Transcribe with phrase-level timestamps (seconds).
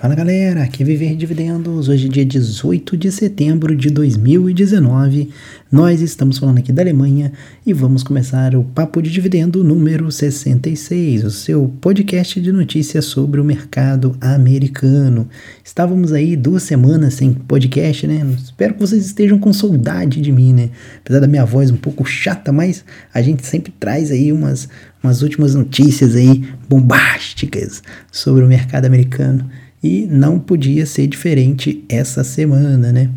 [0.00, 1.90] Fala galera, aqui é Viver Dividendos.
[1.90, 5.28] Hoje é dia 18 de setembro de 2019.
[5.70, 7.30] Nós estamos falando aqui da Alemanha
[7.66, 13.42] e vamos começar o Papo de Dividendo número 66, o seu podcast de notícias sobre
[13.42, 15.28] o mercado americano.
[15.62, 18.26] Estávamos aí duas semanas sem podcast, né?
[18.42, 20.70] Espero que vocês estejam com saudade de mim, né?
[21.04, 24.66] Apesar da minha voz um pouco chata, mas a gente sempre traz aí umas,
[25.04, 29.44] umas últimas notícias aí bombásticas sobre o mercado americano
[29.82, 33.10] e não podia ser diferente essa semana, né?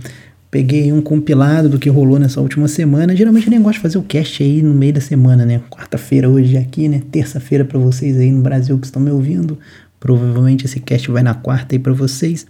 [0.50, 3.16] Peguei um compilado do que rolou nessa última semana.
[3.16, 5.62] Geralmente eu nem gosto de fazer o cast aí no meio da semana, né?
[5.70, 7.02] Quarta-feira hoje aqui, né?
[7.12, 9.58] Terça-feira para vocês aí no Brasil que estão me ouvindo.
[10.00, 12.46] Provavelmente esse cast vai na quarta aí para vocês.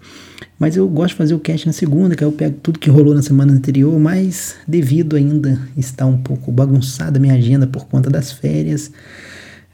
[0.60, 2.90] Mas eu gosto de fazer o cast na segunda, que aí eu pego tudo que
[2.90, 7.86] rolou na semana anterior, mas devido ainda estar um pouco bagunçada a minha agenda por
[7.86, 8.92] conta das férias,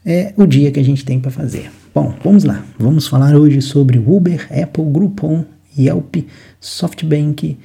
[0.06, 1.72] é o dia que a gente tem para fazer.
[1.94, 2.64] Bom, vamos lá.
[2.78, 6.18] Vamos falar hoje sobre Uber, Apple, Groupon, Yelp,
[6.62, 7.58] SoftBank,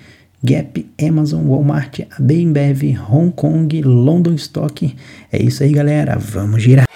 [0.42, 4.96] Gap, Amazon, Walmart, Bembev, Hong Kong, London Stock.
[5.30, 6.16] É isso aí, galera.
[6.18, 6.86] Vamos girar.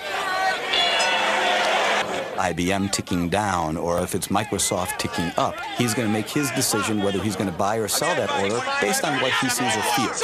[2.51, 7.03] IBM ticking down or if it's Microsoft ticking up, he's going to make his decision
[7.03, 9.83] whether he's going to buy or sell that order based on what he sees or
[9.95, 10.23] feels.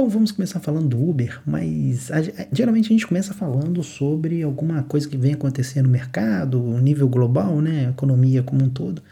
[0.00, 4.42] Bom, vamos começar falando do Uber, mas a, a, geralmente a gente começa falando sobre
[4.42, 9.02] alguma coisa que vem acontecendo no mercado, nível global, né, economia como um todo.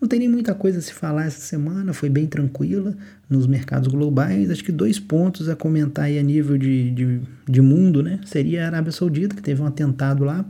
[0.00, 2.94] Não tem nem muita coisa a se falar essa semana, foi bem tranquila
[3.28, 4.48] nos mercados globais.
[4.48, 8.20] Acho que dois pontos a comentar aí a nível de, de, de mundo, né?
[8.24, 10.44] Seria a Arábia Saudita, que teve um atentado lá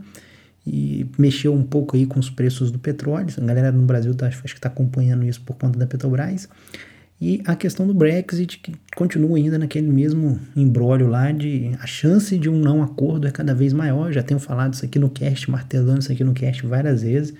[0.63, 3.33] e mexeu um pouco aí com os preços do petróleo.
[3.35, 6.47] A galera no Brasil tá, acho que está acompanhando isso por conta da Petrobras.
[7.19, 12.37] E a questão do Brexit, que continua ainda naquele mesmo embrólio lá de a chance
[12.37, 14.11] de um não acordo é cada vez maior.
[14.11, 17.33] Já tenho falado isso aqui no cast, martelando isso aqui no cast várias vezes,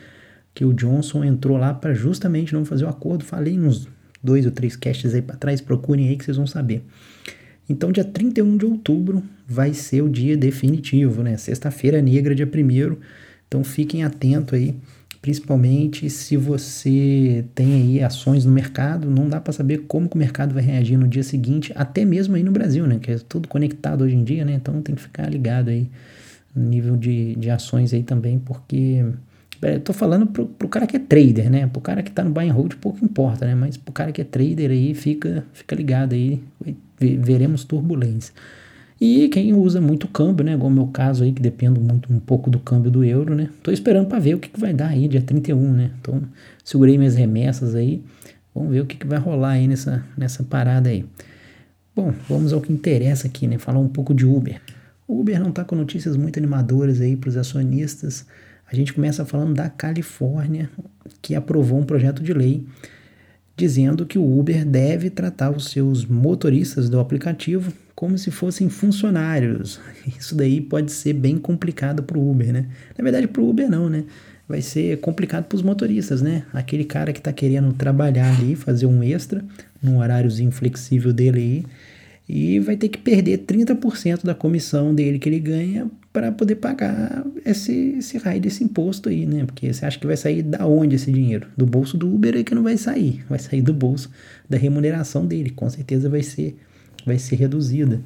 [0.56, 3.24] que o Johnson entrou lá para justamente não fazer o acordo.
[3.24, 3.88] Falei uns
[4.24, 6.84] dois ou três casts aí para trás, procurem aí que vocês vão saber.
[7.70, 11.38] Então, dia 31 de outubro vai ser o dia definitivo, né?
[11.38, 12.98] Sexta-feira negra, dia 1
[13.48, 14.76] Então, fiquem atentos aí
[15.28, 20.54] principalmente se você tem aí ações no mercado, não dá para saber como o mercado
[20.54, 24.06] vai reagir no dia seguinte, até mesmo aí no Brasil, né, que é tudo conectado
[24.06, 25.90] hoje em dia, né, então tem que ficar ligado aí
[26.56, 29.04] no nível de, de ações aí também, porque
[29.62, 32.24] é, eu tô falando pro, pro cara que é trader, né, pro cara que tá
[32.24, 35.44] no buy and hold pouco importa, né, mas pro cara que é trader aí, fica,
[35.52, 36.42] fica ligado aí,
[36.98, 38.34] veremos turbulência.
[39.00, 40.54] E quem usa muito câmbio, né?
[40.54, 43.50] Igual o meu caso aí, que dependo muito um pouco do câmbio do euro, né?
[43.62, 45.92] Tô esperando para ver o que, que vai dar aí, dia 31, né?
[46.02, 46.22] Então,
[46.64, 48.04] segurei minhas remessas aí.
[48.56, 51.06] Vamos ver o que, que vai rolar aí nessa, nessa parada aí.
[51.96, 53.60] Bom, vamos ao que interessa aqui, né?
[53.60, 54.60] Falar um pouco de Uber.
[55.08, 58.26] O Uber não tá com notícias muito animadoras aí para os acionistas.
[58.70, 60.70] A gente começa falando da Califórnia,
[61.22, 62.66] que aprovou um projeto de lei
[63.56, 69.82] dizendo que o Uber deve tratar os seus motoristas do aplicativo como se fossem funcionários.
[70.20, 72.68] Isso daí pode ser bem complicado para o Uber, né?
[72.96, 74.04] Na verdade, para o Uber não, né?
[74.48, 76.44] Vai ser complicado para os motoristas, né?
[76.54, 79.44] Aquele cara que está querendo trabalhar ali, fazer um extra,
[79.82, 81.66] num horáriozinho flexível dele aí,
[82.30, 87.26] e vai ter que perder 30% da comissão dele que ele ganha para poder pagar
[87.44, 89.44] esse, esse raio desse imposto aí, né?
[89.44, 91.48] Porque você acha que vai sair da onde esse dinheiro?
[91.58, 94.12] Do bolso do Uber é que não vai sair, vai sair do bolso
[94.48, 96.56] da remuneração dele, com certeza vai ser
[97.08, 98.02] vai ser reduzida.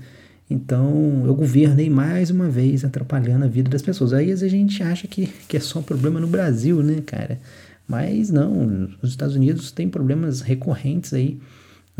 [0.49, 4.11] Então, o governo aí mais uma vez atrapalhando a vida das pessoas.
[4.11, 7.39] Aí a gente acha que, que é só um problema no Brasil, né, cara?
[7.87, 11.39] Mas não, os Estados Unidos têm problemas recorrentes aí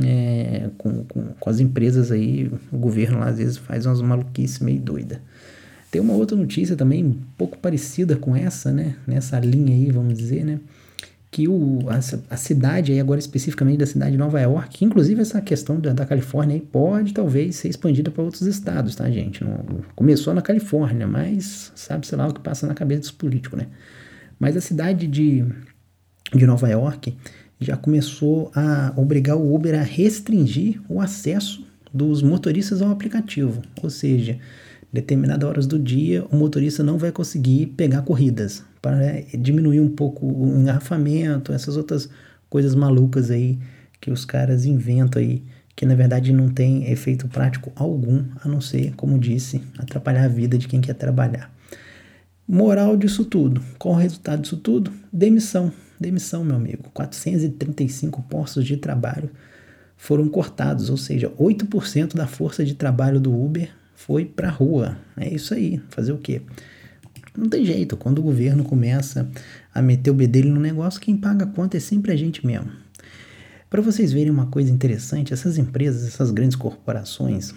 [0.04, 2.52] é, com, com, com, as empresas aí.
[2.72, 5.22] O governo lá às vezes faz umas maluquices meio doida.
[5.90, 8.96] Tem uma outra notícia também um pouco parecida com essa, né?
[9.08, 10.60] Nessa linha aí, vamos dizer, né?
[11.32, 15.42] Que o, a, a, cidade, aí agora especificamente da cidade de Nova York, inclusive essa
[15.42, 19.42] questão da, da Califórnia aí pode talvez ser expandida para outros estados, tá, gente?
[19.42, 19.64] Não,
[19.96, 23.68] começou na Califórnia, mas sabe, sei lá, o que passa na cabeça dos políticos, né?
[24.38, 25.46] Mas a cidade de,
[26.34, 27.16] de Nova York
[27.62, 33.90] já começou a obrigar o Uber a restringir o acesso dos motoristas ao aplicativo, ou
[33.90, 34.38] seja,
[34.92, 39.90] determinadas horas do dia o motorista não vai conseguir pegar corridas para né, diminuir um
[39.90, 42.10] pouco o engarrafamento, essas outras
[42.50, 43.60] coisas malucas aí
[44.00, 45.44] que os caras inventam aí,
[45.76, 50.28] que na verdade não tem efeito prático algum, a não ser, como disse, atrapalhar a
[50.28, 51.54] vida de quem quer trabalhar.
[52.48, 53.62] Moral disso tudo.
[53.78, 54.92] Qual o resultado disso tudo?
[55.14, 55.72] Demissão.
[56.00, 56.90] Demissão, meu amigo.
[56.94, 59.30] 435 postos de trabalho
[59.96, 64.98] foram cortados, ou seja, 8% da força de trabalho do Uber foi para a rua.
[65.16, 66.42] É isso aí, fazer o quê?
[67.36, 69.30] Não tem jeito, quando o governo começa
[69.74, 72.70] a meter o bedelho no negócio, quem paga a conta é sempre a gente mesmo.
[73.70, 77.54] Para vocês verem uma coisa interessante, essas empresas, essas grandes corporações,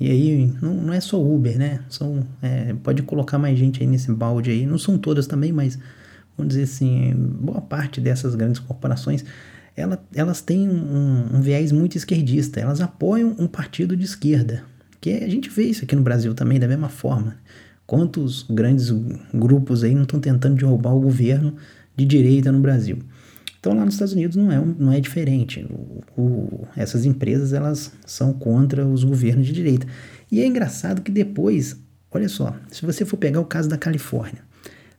[0.00, 1.80] e aí não, não é só Uber, né?
[1.88, 4.64] São, é, pode colocar mais gente aí nesse balde aí.
[4.64, 5.78] Não são todas também, mas
[6.36, 9.24] vamos dizer assim, boa parte dessas grandes corporações,
[9.76, 12.60] ela, elas têm um, um viés muito esquerdista.
[12.60, 14.62] Elas apoiam um partido de esquerda,
[15.00, 17.36] que a gente vê isso aqui no Brasil também da mesma forma.
[17.88, 18.90] Quantos grandes
[19.32, 21.54] grupos aí não estão tentando derrubar o governo
[21.96, 22.98] de direita no Brasil?
[23.58, 25.66] Então lá nos Estados Unidos não é, não é diferente.
[26.14, 29.86] O, o, essas empresas elas são contra os governos de direita.
[30.30, 31.80] E é engraçado que depois,
[32.10, 34.42] olha só, se você for pegar o caso da Califórnia,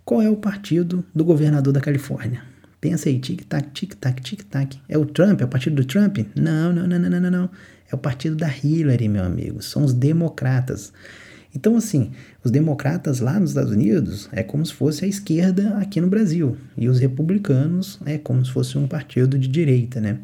[0.04, 2.42] qual é o partido do governador da Califórnia?
[2.82, 4.80] Pensa aí, tic-tac, tic-tac, tic-tac.
[4.90, 5.42] É o Trump?
[5.42, 6.18] É o partido do Trump?
[6.36, 7.50] Não, não, não, não, não, não.
[7.92, 9.62] É o partido da Hillary, meu amigo.
[9.62, 10.92] São os democratas.
[11.56, 12.12] Então, assim,
[12.44, 16.56] os democratas lá nos Estados Unidos é como se fosse a esquerda aqui no Brasil.
[16.78, 20.20] E os republicanos é como se fosse um partido de direita, né?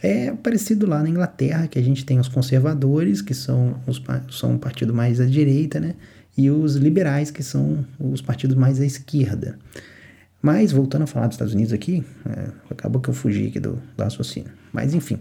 [0.00, 4.52] É parecido lá na Inglaterra, que a gente tem os conservadores, que são, os, são
[4.52, 5.96] um partido mais à direita, né?
[6.36, 9.58] E os liberais, que são os partidos mais à esquerda.
[10.40, 13.82] Mas, voltando a falar dos Estados Unidos aqui, é, acabou que eu fugi aqui do,
[13.96, 14.52] do raciocínio.
[14.72, 15.18] Mas, enfim.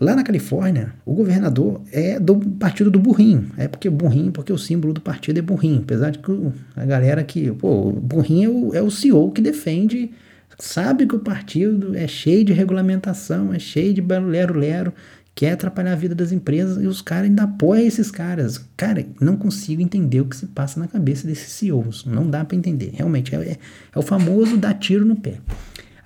[0.00, 3.50] Lá na Califórnia, o governador é do partido do burrinho.
[3.56, 5.80] É porque burrinho, porque o símbolo do partido é burrinho.
[5.82, 6.32] Apesar de que
[6.74, 10.10] a galera que, pô, burrinho é o, é o CEO que defende,
[10.58, 14.92] sabe que o partido é cheio de regulamentação, é cheio de lero-lero,
[15.32, 18.64] quer atrapalhar a vida das empresas e os caras ainda apoiam esses caras.
[18.76, 22.04] Cara, não consigo entender o que se passa na cabeça desses CEOs.
[22.04, 22.90] Não dá para entender.
[22.94, 23.58] Realmente, é, é,
[23.94, 25.38] é o famoso dar tiro no pé.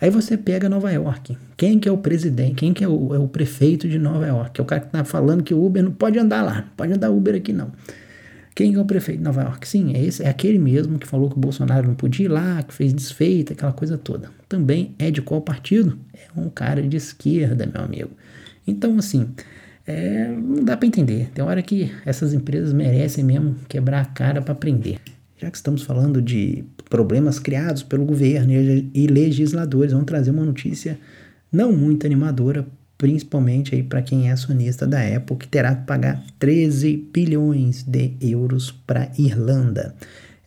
[0.01, 1.37] Aí você pega Nova York.
[1.57, 2.55] Quem que é o presidente?
[2.55, 4.61] Quem que é o, é o prefeito de Nova York?
[4.61, 6.93] É o cara que está falando que o Uber não pode andar lá, não pode
[6.93, 7.73] andar Uber aqui não.
[8.55, 9.69] Quem é o prefeito de Nova York?
[9.69, 12.63] Sim, é, esse, é aquele mesmo que falou que o Bolsonaro não podia ir lá,
[12.63, 14.31] que fez desfeita, aquela coisa toda.
[14.49, 15.97] Também é de qual partido?
[16.13, 18.11] É um cara de esquerda, meu amigo.
[18.67, 19.29] Então, assim,
[19.87, 21.31] é, não dá para entender.
[21.33, 24.99] Tem hora que essas empresas merecem mesmo quebrar a cara para aprender.
[25.39, 30.99] Já que estamos falando de problemas criados pelo governo e legisladores, vamos trazer uma notícia
[31.51, 32.67] não muito animadora,
[32.99, 38.15] principalmente aí para quem é acionista da Apple, que terá que pagar 13 bilhões de
[38.21, 39.95] euros para Irlanda.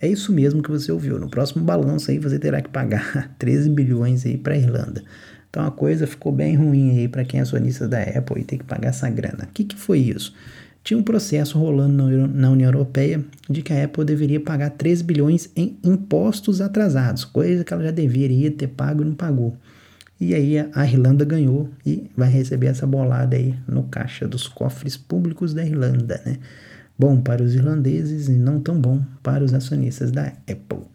[0.01, 1.17] É isso mesmo que você ouviu.
[1.17, 5.01] No próximo balanço aí você terá que pagar 13 bilhões aí para Irlanda.
[5.49, 8.59] Então a coisa ficou bem ruim aí para quem é acionista da Apple e tem
[8.59, 9.45] que pagar essa grana.
[9.45, 10.33] O que, que foi isso?
[10.83, 15.49] Tinha um processo rolando na União Europeia de que a Apple deveria pagar 3 bilhões
[15.55, 19.55] em impostos atrasados, coisa que ela já deveria ter pago e não pagou.
[20.19, 24.95] E aí a Irlanda ganhou e vai receber essa bolada aí no caixa dos cofres
[24.95, 26.37] públicos da Irlanda, né?
[26.97, 30.85] Bom para os irlandeses e não tão bom para os acionistas da Apple.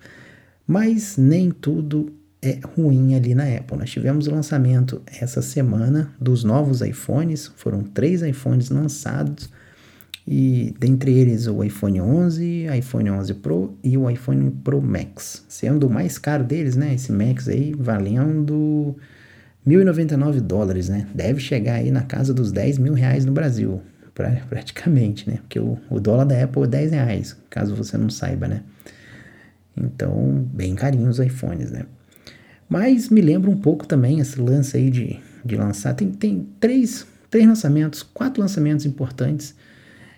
[0.65, 3.79] Mas nem tudo é ruim ali na Apple.
[3.79, 9.51] Nós tivemos o lançamento essa semana dos novos iPhones, foram três iPhones lançados
[10.27, 15.87] e dentre eles o iPhone 11, iPhone 11 Pro e o iPhone Pro Max, sendo
[15.87, 18.97] o mais caro deles, né, esse Max aí valendo
[19.67, 23.81] 1.099 dólares, né, deve chegar aí na casa dos 10 mil reais no Brasil,
[24.13, 28.11] pra, praticamente, né, porque o, o dólar da Apple é 10 reais, caso você não
[28.11, 28.63] saiba, né,
[29.77, 31.85] então bem carinhos os iPhones, né.
[32.69, 37.07] Mas me lembra um pouco também esse lance aí de, de lançar, tem, tem três,
[37.31, 39.55] três lançamentos, quatro lançamentos importantes,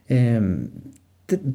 [0.08, 0.40] é,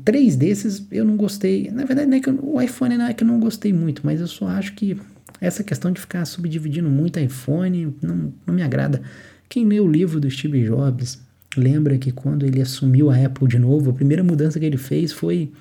[0.05, 1.69] três desses eu não gostei.
[1.71, 4.01] Na verdade, não é que eu, o iPhone não é que eu não gostei muito,
[4.05, 4.97] mas eu só acho que
[5.41, 9.01] essa questão de ficar subdividindo muito iPhone não, não me agrada.
[9.49, 11.21] Quem lê o livro do Steve Jobs
[11.55, 15.11] lembra que quando ele assumiu a Apple de novo, a primeira mudança que ele fez
[15.11, 15.51] foi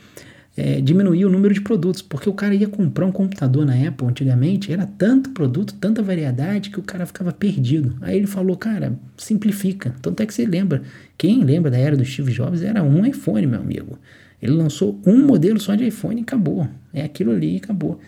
[0.57, 4.07] é, diminuir o número de produtos, porque o cara ia comprar um computador na Apple
[4.07, 7.97] antigamente, era tanto produto, tanta variedade que o cara ficava perdido.
[8.03, 9.95] Aí ele falou, cara, simplifica.
[10.03, 10.83] Tanto é que você lembra,
[11.17, 13.99] quem lembra da era do Steve Jobs era um iPhone, meu amigo.
[14.43, 16.69] Ele lançou um modelo só de iPhone e acabou.
[16.93, 17.99] É aquilo ali e acabou.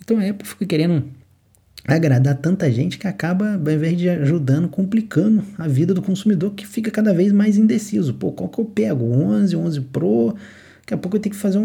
[0.00, 1.04] Então a Apple fica querendo
[1.86, 6.66] agradar tanta gente que acaba, ao invés de ajudando, complicando a vida do consumidor que
[6.66, 8.14] fica cada vez mais indeciso.
[8.14, 9.04] Pô, qual que eu pego?
[9.04, 10.36] O 11, 11 Pro?
[10.90, 11.62] Daqui a pouco eu tenho que fazer um,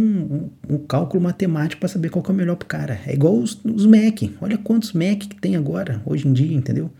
[0.69, 2.99] um, um cálculo matemático para saber qual é o melhor para o cara.
[3.07, 4.21] É igual os, os Mac.
[4.39, 6.91] Olha quantos Mac que tem agora, hoje em dia, entendeu?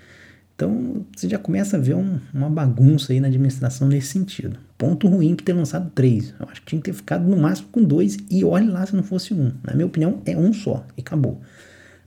[0.55, 4.58] Então você já começa a ver um, uma bagunça aí na administração nesse sentido.
[4.75, 6.34] Ponto ruim que ter lançado três.
[6.39, 8.96] Eu acho que tinha que ter ficado no máximo com dois e olhe lá se
[8.96, 9.51] não fosse um.
[9.63, 11.39] Na minha opinião, é um só e acabou.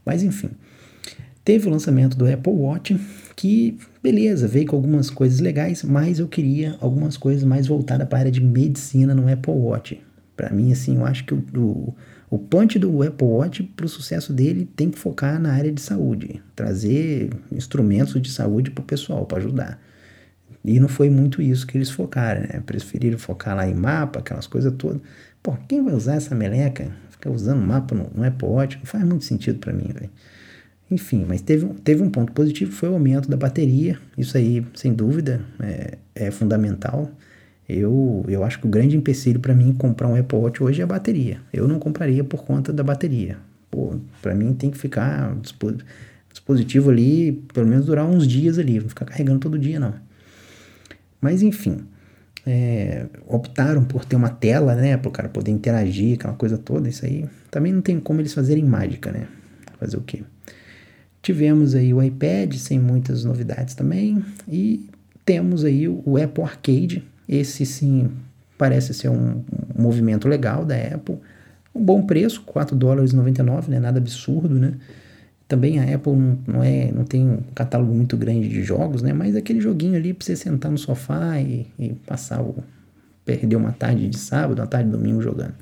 [0.05, 0.49] Mas enfim.
[1.45, 2.99] Teve o lançamento do Apple Watch,
[3.37, 8.17] que beleza, veio com algumas coisas legais, mas eu queria algumas coisas mais voltadas para
[8.17, 10.08] a área de medicina no Apple Watch.
[10.39, 11.93] Para mim, assim, eu acho que o, o,
[12.31, 16.41] o do Apple Watch, para o sucesso dele, tem que focar na área de saúde,
[16.55, 19.81] trazer instrumentos de saúde para o pessoal, para ajudar.
[20.63, 22.63] E não foi muito isso que eles focaram, né?
[22.65, 25.01] Preferiram focar lá em mapa, aquelas coisas todas.
[25.43, 26.89] Pô, quem vai usar essa meleca?
[27.09, 28.77] Ficar usando mapa no, no Apple Watch?
[28.77, 30.09] Não faz muito sentido para mim, velho.
[30.89, 33.99] Enfim, mas teve, teve um ponto positivo, foi o aumento da bateria.
[34.17, 37.11] Isso aí, sem dúvida, é, é fundamental.
[37.69, 40.83] Eu, eu acho que o grande empecilho para mim comprar um Apple Watch hoje é
[40.83, 41.39] a bateria.
[41.53, 43.37] Eu não compraria por conta da bateria.
[44.23, 45.37] Para mim tem que ficar
[46.31, 49.93] dispositivo ali, pelo menos durar uns dias ali, não ficar carregando todo dia não.
[51.21, 51.81] Mas enfim,
[52.45, 56.89] é, optaram por ter uma tela, né, para o cara poder interagir, aquela coisa toda.
[56.89, 59.27] Isso aí também não tem como eles fazerem mágica, né?
[59.79, 60.23] Fazer o quê?
[61.21, 64.89] Tivemos aí o iPad, sem muitas novidades também, e
[65.23, 67.03] temos aí o Apple Arcade.
[67.29, 68.09] Esse sim
[68.57, 69.43] parece ser um,
[69.77, 71.17] movimento legal da Apple.
[71.73, 73.79] Um bom preço, 4 dólares e 99, né?
[73.79, 74.73] Nada absurdo, né?
[75.47, 79.13] Também a Apple não, não, é, não tem um catálogo muito grande de jogos, né?
[79.13, 82.63] Mas aquele joguinho ali para você sentar no sofá e, e, passar o.
[83.23, 85.53] perder uma tarde de sábado, uma tarde de domingo jogando.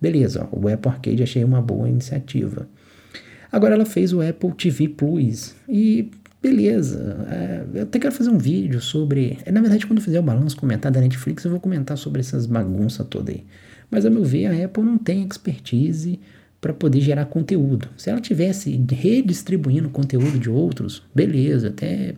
[0.00, 2.68] Beleza, ó, o Apple Arcade achei uma boa iniciativa.
[3.50, 6.10] Agora ela fez o Apple TV Plus e
[6.42, 7.26] beleza.
[7.30, 9.38] É, eu até quero fazer um vídeo sobre.
[9.44, 12.20] É, na verdade, quando eu fizer o balanço comentar da Netflix, eu vou comentar sobre
[12.20, 13.44] essas bagunças todas aí.
[13.90, 16.20] Mas, a meu ver, a Apple não tem expertise
[16.60, 17.88] para poder gerar conteúdo.
[17.96, 22.14] Se ela tivesse redistribuindo conteúdo de outros, beleza, até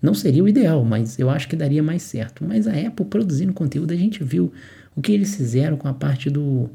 [0.00, 2.44] não seria o ideal, mas eu acho que daria mais certo.
[2.44, 4.52] Mas a Apple produzindo conteúdo, a gente viu
[4.94, 6.70] o que eles fizeram com a parte do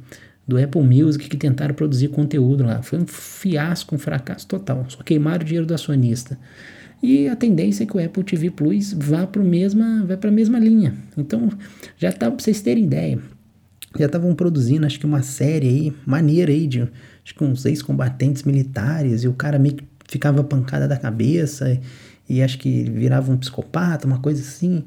[0.51, 2.81] do Apple Music que tentaram produzir conteúdo lá.
[2.81, 4.85] Foi um fiasco, um fracasso total.
[4.89, 6.37] Só queimaram o dinheiro do acionista.
[7.01, 10.59] E a tendência é que o Apple TV Plus vá para mesma, vai a mesma
[10.59, 10.93] linha.
[11.17, 11.49] Então,
[11.97, 13.17] já tá para vocês terem ideia.
[13.97, 18.43] Já estavam produzindo, acho que uma série aí, maneira aí, de acho que uns ex-combatentes
[18.43, 21.71] militares, e o cara meio que ficava pancada da cabeça,
[22.29, 24.83] e, e acho que virava um psicopata, uma coisa assim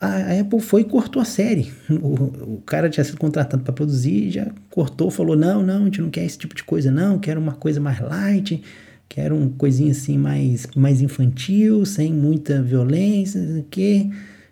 [0.00, 1.72] a, a, Apple foi e cortou a série.
[1.90, 6.00] O, o cara tinha sido contratado para produzir, já cortou, falou: não, não, a gente
[6.00, 8.62] não quer esse tipo de coisa, não, quero uma coisa mais light,
[9.08, 14.10] quero uma coisinha assim mais, mais infantil, sem muita violência, não sei o quê.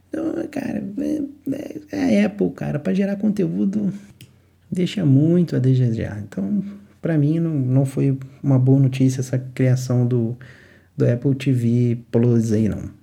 [0.09, 1.23] Então, cara, é,
[1.53, 3.93] é, é a Apple, cara, para gerar conteúdo
[4.71, 6.23] deixa muito a desejar.
[6.27, 6.63] Então,
[7.01, 10.37] para mim, não, não foi uma boa notícia essa criação do,
[10.97, 12.98] do Apple TV Plus aí, não.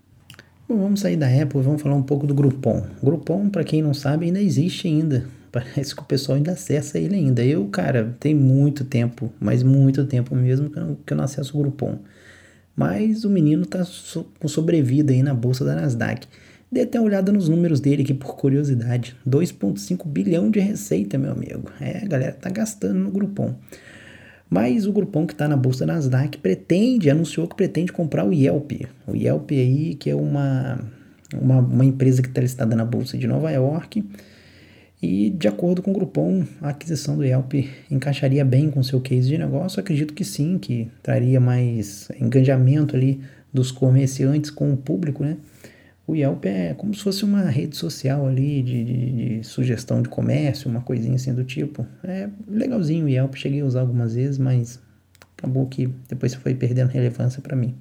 [0.68, 2.84] Bom, vamos sair da Apple e vamos falar um pouco do Groupon.
[3.04, 5.24] Groupon, para quem não sabe, ainda existe ainda.
[5.52, 7.46] Parece que o pessoal ainda acessa ele ainda.
[7.46, 11.56] Eu, cara, tem muito tempo, mas muito tempo mesmo que eu, que eu não acesso
[11.56, 12.00] o Groupon.
[12.76, 16.28] Mas o menino tá so, com sobrevida aí na bolsa da Nasdaq.
[16.72, 19.16] Dê até uma olhada nos números dele aqui por curiosidade.
[19.26, 21.72] 2,5 bilhão de receita, meu amigo.
[21.80, 23.54] É, a galera tá gastando no Groupon.
[24.50, 28.72] Mas o grupão que está na bolsa Nasdaq pretende, anunciou que pretende comprar o Yelp.
[29.08, 30.80] O Yelp aí, que é uma,
[31.34, 34.04] uma, uma empresa que está listada na bolsa de Nova York.
[35.02, 37.54] E de acordo com o grupão, a aquisição do Yelp
[37.92, 39.80] encaixaria bem com seu case de negócio.
[39.80, 43.22] Acredito que sim, que traria mais engajamento ali
[43.54, 45.38] dos comerciantes com o público, né?
[46.08, 50.10] O Yelp é como se fosse uma rede social ali de, de, de, sugestão de
[50.10, 51.86] comércio, uma coisinha assim do tipo.
[52.04, 54.80] É legalzinho o Yelp, cheguei a usar algumas vezes, mas
[55.36, 57.74] acabou que depois foi perdendo relevância para mim.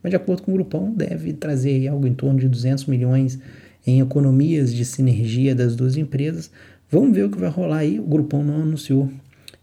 [0.00, 3.40] Mas de acordo com o Grupão, deve trazer algo em torno de 200 milhões
[3.84, 6.50] em economias de sinergia das duas empresas.
[6.88, 7.98] Vamos ver o que vai rolar aí.
[7.98, 9.10] O Grupão não anunciou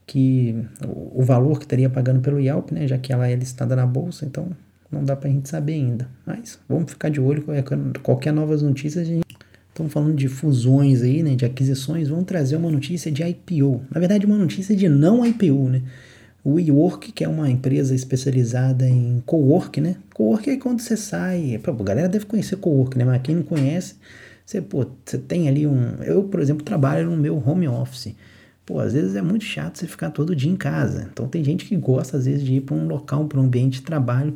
[0.06, 0.54] que
[0.86, 4.26] o valor que estaria pagando pelo Yelp, né, já que ela é listada na bolsa,
[4.26, 4.50] então
[4.94, 6.08] não dá pra gente saber ainda.
[6.26, 7.44] Mas vamos ficar de olho
[8.02, 9.08] qualquer novas notícias.
[9.08, 9.24] Gente...
[9.70, 12.08] Estamos falando de fusões aí, né, de aquisições.
[12.08, 13.82] Vamos trazer uma notícia de IPO.
[13.90, 15.82] Na verdade, uma notícia de não IPO, né?
[16.44, 19.96] O WeWork, que é uma empresa especializada em cowork, né?
[20.14, 21.60] Cowork é quando você sai.
[21.64, 23.06] Pô, a galera deve conhecer cowork, né?
[23.06, 23.96] Mas quem não conhece,
[24.46, 25.96] você, pô, você tem ali um.
[26.04, 28.14] Eu, por exemplo, trabalho no meu home office.
[28.66, 31.10] Pô, às vezes é muito chato você ficar todo dia em casa.
[31.12, 33.80] Então tem gente que gosta, às vezes, de ir para um local, para um ambiente
[33.80, 34.36] de trabalho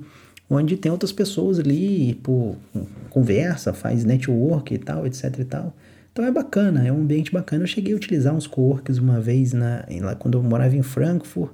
[0.49, 2.55] onde tem outras pessoas ali, por
[3.09, 5.75] conversa, faz network e tal, etc e tal.
[6.11, 7.63] Então é bacana, é um ambiente bacana.
[7.63, 11.51] Eu cheguei a utilizar uns coworks uma vez na, lá, quando eu morava em Frankfurt.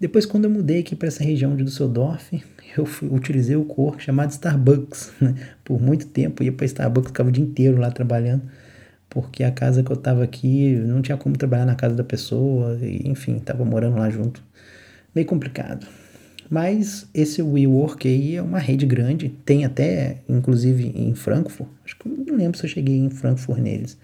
[0.00, 2.32] Depois, quando eu mudei aqui para essa região de Düsseldorf,
[2.78, 5.12] eu fui, utilizei o cowork chamado Starbucks.
[5.20, 5.34] Né?
[5.64, 8.44] Por muito tempo, ia para Starbucks, ficava o dia inteiro lá trabalhando,
[9.10, 12.78] porque a casa que eu estava aqui não tinha como trabalhar na casa da pessoa,
[12.80, 14.42] e, enfim, estava morando lá junto.
[15.14, 15.86] Meio complicado.
[16.50, 21.68] Mas esse WeWork aí é uma rede grande, tem até, inclusive, em Frankfurt.
[21.84, 23.98] Acho que não lembro se eu cheguei em Frankfurt neles.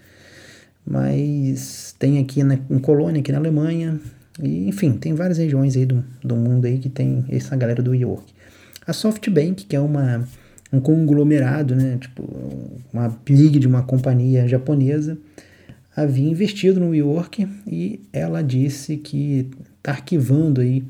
[0.85, 3.99] Mas tem aqui na, em Colônia, aqui na Alemanha.
[4.41, 7.91] E, enfim, tem várias regiões aí do, do mundo aí que tem essa galera do
[7.91, 8.31] WeWork.
[8.85, 10.27] A SoftBank, que é uma,
[10.71, 11.97] um conglomerado, né?
[11.99, 12.23] Tipo,
[12.93, 15.17] uma big de uma companhia japonesa,
[15.95, 19.49] havia investido no WeWork e ela disse que
[19.79, 20.83] está arquivando aí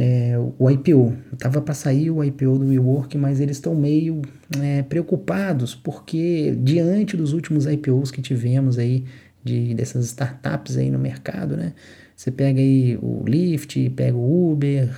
[0.00, 1.14] é, o IPO.
[1.30, 4.22] Estava para sair o IPO do WeWork, mas eles estão meio
[4.58, 9.04] é, preocupados porque diante dos últimos IPOs que tivemos aí
[9.44, 11.74] de dessas startups aí no mercado, né?
[12.16, 14.88] Você pega aí o Lyft, pega o Uber,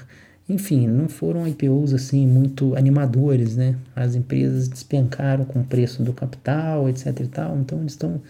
[0.49, 3.77] enfim, não foram IPOs assim muito animadores, né?
[3.97, 8.21] As empresas despencaram com o preço do capital, etc e tal, então eles estão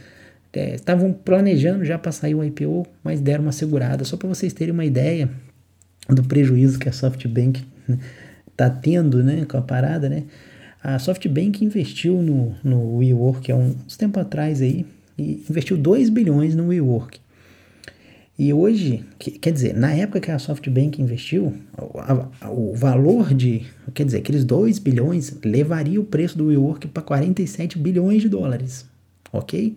[0.54, 4.04] é, estavam planejando já para sair o IPO, mas deram uma segurada.
[4.04, 5.30] Só para vocês terem uma ideia,
[6.09, 7.64] do prejuízo que a SoftBank
[8.50, 10.25] está tendo né, com a parada, né?
[10.82, 14.85] A SoftBank investiu no, no WeWork há uns tempo atrás aí,
[15.16, 17.21] e investiu 2 bilhões no WeWork.
[18.37, 21.54] E hoje, que, quer dizer, na época que a SoftBank investiu,
[21.99, 23.62] a, a, o valor de,
[23.94, 28.85] quer dizer, aqueles 2 bilhões levaria o preço do WeWork para 47 bilhões de dólares,
[29.32, 29.76] ok?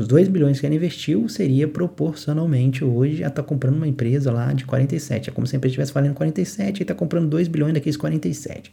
[0.00, 4.32] Os 2 bilhões que ela investiu seria proporcionalmente hoje a estar tá comprando uma empresa
[4.32, 5.28] lá de 47.
[5.28, 8.72] É como se a empresa estivesse valendo 47 e está comprando 2 bilhões daqueles 47.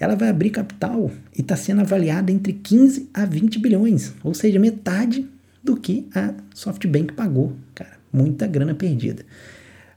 [0.00, 4.58] Ela vai abrir capital e está sendo avaliada entre 15 a 20 bilhões, ou seja,
[4.58, 5.28] metade
[5.62, 7.52] do que a SoftBank pagou.
[7.72, 9.24] Cara, muita grana perdida.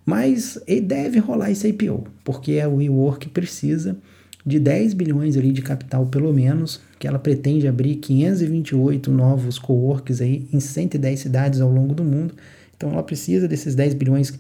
[0.05, 3.98] Mas deve rolar esse IPO, porque a WeWork precisa
[4.46, 10.22] de 10 bilhões ali de capital pelo menos, que ela pretende abrir 528 novos coworks
[10.22, 12.33] aí em 110 cidades ao longo do mundo.
[12.77, 14.39] Então ela precisa desses 10 bilhões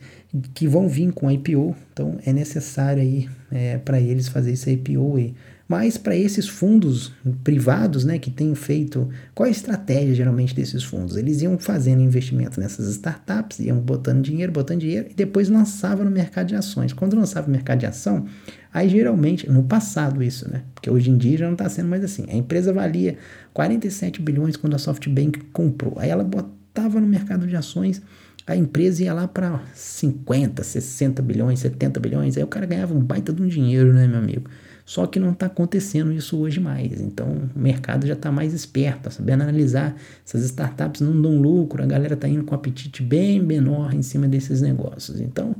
[0.53, 1.75] que vão vir com a IPO.
[1.91, 5.33] Então é necessário aí é, para eles fazer esse IPO aí.
[5.73, 7.11] Mas para esses fundos
[7.43, 11.17] privados, né, que têm feito, qual a estratégia geralmente desses fundos?
[11.17, 16.11] Eles iam fazendo investimento nessas startups, iam botando dinheiro, botando dinheiro e depois lançava no
[16.11, 16.93] mercado de ações.
[16.93, 18.27] Quando lançava no mercado de ação,
[18.71, 22.03] aí geralmente, no passado isso, né, porque hoje em dia já não está sendo mais
[22.03, 22.25] assim.
[22.29, 23.17] A empresa valia
[23.51, 25.95] 47 bilhões quando a SoftBank comprou.
[25.97, 27.99] Aí ela botava no mercado de ações,
[28.45, 32.99] a empresa ia lá para 50, 60 bilhões, 70 bilhões, aí o cara ganhava um
[32.99, 34.47] baita de um dinheiro, né, meu amigo?
[34.85, 36.99] Só que não está acontecendo isso hoje mais.
[36.99, 39.95] Então o mercado já está mais esperto, sabendo analisar.
[40.25, 44.27] Essas startups não dão lucro, a galera está indo com apetite bem menor em cima
[44.27, 45.21] desses negócios.
[45.21, 45.55] Então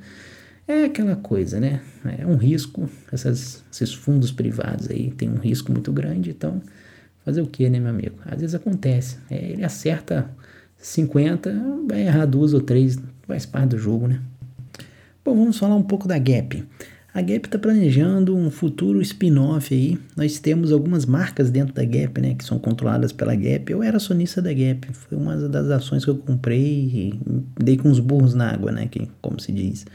[0.67, 1.81] é aquela coisa, né?
[2.19, 2.89] É um risco.
[3.12, 6.29] Essas, esses fundos privados aí tem um risco muito grande.
[6.29, 6.62] Então
[7.23, 8.17] fazer o que, né, meu amigo?
[8.25, 9.17] Às vezes acontece.
[9.29, 10.29] É, ele acerta
[10.77, 11.53] 50,
[11.88, 14.19] vai errar duas ou três, faz parte do jogo, né?
[15.23, 16.65] Bom, vamos falar um pouco da Gap.
[17.13, 19.99] A Gap está planejando um futuro spin-off aí.
[20.17, 23.71] Nós temos algumas marcas dentro da Gap, né, que são controladas pela Gap.
[23.71, 27.19] Eu era acionista da Gap, foi uma das ações que eu comprei e
[27.63, 29.86] dei com os burros na água, né, que, como se diz.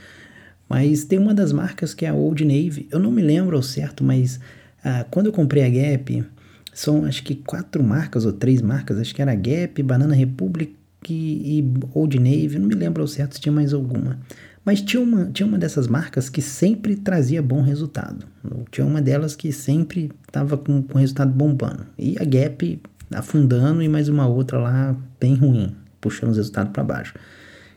[0.68, 2.86] Mas tem uma das marcas que é a Old Navy.
[2.88, 4.38] Eu não me lembro ao certo, mas
[4.84, 6.24] ah, quando eu comprei a Gap,
[6.72, 8.96] são acho que quatro marcas ou três marcas.
[8.96, 10.76] Acho que era Gap, Banana Republic
[11.10, 12.60] e Old Navy.
[12.60, 14.20] Não me lembro ao certo se tinha mais alguma.
[14.68, 18.26] Mas tinha uma, tinha uma dessas marcas que sempre trazia bom resultado.
[18.70, 21.86] Tinha uma delas que sempre estava com, com resultado bombando.
[21.98, 22.78] E a Gap
[23.10, 27.14] afundando e mais uma outra lá bem ruim, puxando os resultados para baixo.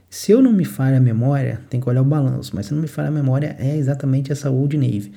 [0.10, 2.82] Se eu não me falha a memória, tem que olhar o balanço, mas se não
[2.82, 5.14] me falha a memória, é exatamente essa Old Navy.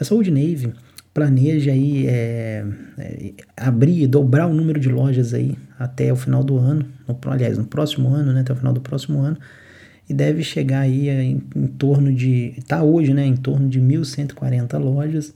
[0.00, 0.72] Essa Old Navy
[1.12, 2.64] planeja aí é,
[2.96, 7.58] é, abrir, dobrar o número de lojas aí até o final do ano, no, aliás,
[7.58, 9.36] no próximo ano, né, até o final do próximo ano,
[10.08, 14.78] e deve chegar aí em, em torno de, está hoje, né, em torno de 1.140
[14.78, 15.34] lojas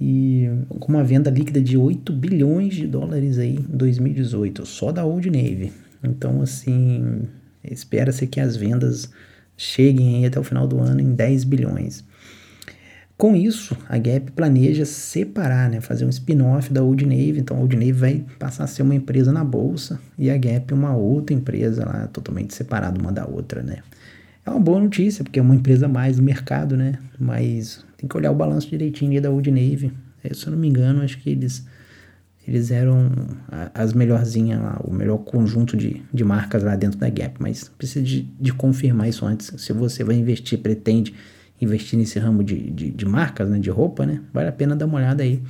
[0.00, 5.04] e com uma venda líquida de 8 bilhões de dólares aí em 2018, só da
[5.04, 5.72] Old Navy.
[6.04, 7.22] Então, assim,
[7.64, 9.10] espera-se que as vendas
[9.56, 12.04] cheguem aí até o final do ano em 10 bilhões.
[13.16, 17.38] Com isso, a Gap planeja separar, né, fazer um spin-off da Old Navy.
[17.38, 20.74] Então, a Old Navy vai passar a ser uma empresa na bolsa e a Gap
[20.74, 23.78] uma outra empresa lá, totalmente separada uma da outra, né.
[24.44, 26.98] É uma boa notícia, porque é uma empresa mais do mercado, né?
[27.18, 29.92] Mas tem que olhar o balanço direitinho da Old Navy.
[30.22, 31.66] É, se eu não me engano, acho que eles
[32.46, 33.10] eles eram
[33.74, 38.04] as melhorzinhas lá, o melhor conjunto de, de marcas lá dentro da Gap, mas precisa
[38.04, 39.52] de, de confirmar isso antes.
[39.56, 41.12] Se você vai investir, pretende
[41.60, 44.86] investir nesse ramo de, de, de, marcas, né, de roupa, né, vale a pena dar
[44.86, 45.42] uma olhada aí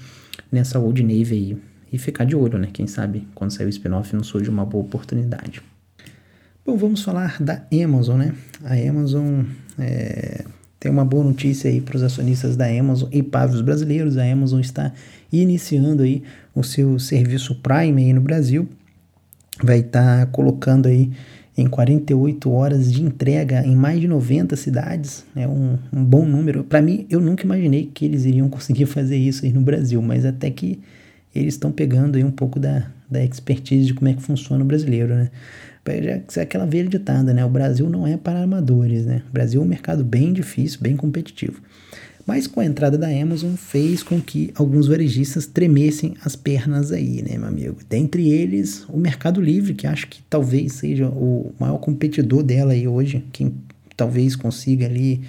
[0.50, 1.58] nessa Old Navy aí
[1.92, 4.84] e ficar de olho, né, quem sabe quando sair o spin-off não surge uma boa
[4.84, 5.62] oportunidade.
[6.66, 8.34] Bom, vamos falar da Amazon, né?
[8.64, 9.44] A Amazon
[9.78, 10.44] é,
[10.80, 14.16] tem uma boa notícia aí para os acionistas da Amazon e para os brasileiros.
[14.16, 14.92] A Amazon está
[15.32, 18.68] iniciando aí o seu serviço Prime aí no Brasil.
[19.62, 21.12] Vai estar tá colocando aí
[21.56, 25.24] em 48 horas de entrega em mais de 90 cidades.
[25.34, 26.62] É um, um bom número.
[26.64, 30.24] Para mim, eu nunca imaginei que eles iriam conseguir fazer isso aí no Brasil, mas
[30.24, 30.80] até que
[31.34, 34.66] eles estão pegando aí um pouco da, da expertise de como é que funciona o
[34.66, 35.30] brasileiro, né?
[35.88, 37.44] É aquela velha ditada, né?
[37.44, 39.22] O Brasil não é para amadores, né?
[39.28, 41.62] O Brasil é um mercado bem difícil, bem competitivo.
[42.26, 47.22] Mas com a entrada da Amazon fez com que alguns varejistas tremessem as pernas aí,
[47.22, 47.76] né, meu amigo?
[47.88, 52.88] Dentre eles, o Mercado Livre, que acho que talvez seja o maior competidor dela aí
[52.88, 53.54] hoje, quem
[53.96, 55.20] talvez consiga ali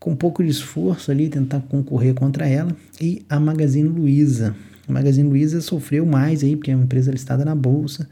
[0.00, 4.56] com um pouco de esforço ali tentar concorrer contra ela, e a Magazine Luiza.
[4.88, 8.08] A Magazine Luiza sofreu mais aí, porque é uma empresa listada na bolsa,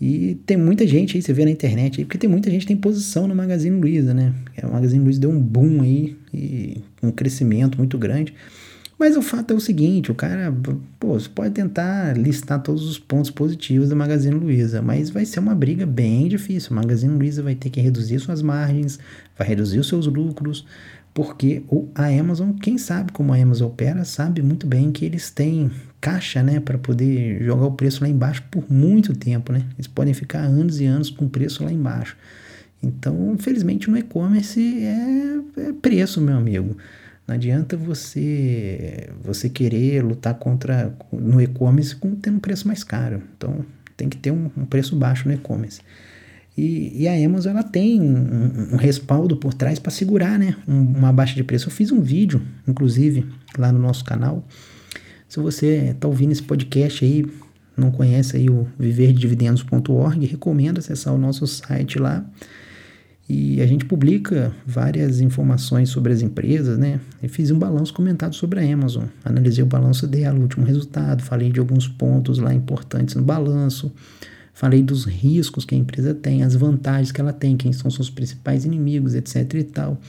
[0.00, 2.68] e tem muita gente aí, você vê na internet aí, porque tem muita gente que
[2.68, 4.34] tem posição no Magazine Luiza, né?
[4.62, 8.34] O Magazine Luiza deu um boom aí, e um crescimento muito grande.
[8.98, 10.54] Mas o fato é o seguinte, o cara,
[10.98, 15.38] pô, você pode tentar listar todos os pontos positivos da Magazine Luiza, mas vai ser
[15.38, 16.74] uma briga bem difícil.
[16.74, 18.98] Magazine Luiza vai ter que reduzir suas margens,
[19.36, 20.64] vai reduzir os seus lucros,
[21.12, 21.62] porque
[21.94, 26.42] a Amazon, quem sabe como a Amazon opera, sabe muito bem que eles têm caixa,
[26.42, 29.62] né, para poder jogar o preço lá embaixo por muito tempo, né?
[29.76, 32.16] Eles podem ficar anos e anos com o preço lá embaixo.
[32.82, 36.76] Então, infelizmente, no e-commerce é, é, preço, meu amigo.
[37.26, 43.22] Não adianta você você querer lutar contra no e-commerce com tendo um preço mais caro.
[43.36, 43.64] Então,
[43.96, 45.80] tem que ter um, um preço baixo no e-commerce.
[46.56, 50.80] E, e, a Amazon ela tem um, um respaldo por trás para segurar né, um,
[50.80, 51.68] uma baixa de preço.
[51.68, 53.26] Eu fiz um vídeo, inclusive,
[53.58, 54.46] lá no nosso canal.
[55.28, 57.26] Se você está ouvindo esse podcast aí,
[57.76, 62.24] não conhece aí o viverdividendos.org, recomendo acessar o nosso site lá.
[63.28, 67.00] E a gente publica várias informações sobre as empresas, né?
[67.20, 69.06] Eu fiz um balanço comentado sobre a Amazon.
[69.24, 73.92] Analisei o balanço dela, o último resultado, falei de alguns pontos lá importantes no balanço.
[74.54, 78.08] Falei dos riscos que a empresa tem, as vantagens que ela tem, quem são seus
[78.08, 80.00] principais inimigos, etc e tal.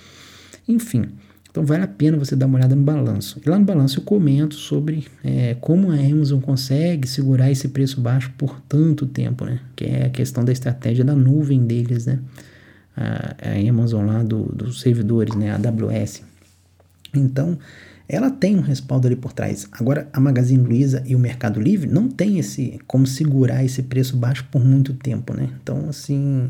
[0.67, 1.05] Enfim,
[1.49, 3.41] então vale a pena você dar uma olhada no balanço.
[3.43, 7.99] E lá no balanço eu comento sobre é, como a Amazon consegue segurar esse preço
[7.99, 9.59] baixo por tanto tempo, né?
[9.75, 12.19] Que é a questão da estratégia da nuvem deles, né?
[12.97, 15.51] A, Amazon lá do, dos servidores, né?
[15.51, 16.23] A AWS.
[17.13, 17.57] Então,
[18.09, 19.67] ela tem um respaldo ali por trás.
[19.73, 24.15] Agora, a Magazine Luiza e o Mercado Livre não tem esse como segurar esse preço
[24.15, 25.49] baixo por muito tempo, né?
[25.61, 26.49] Então, assim,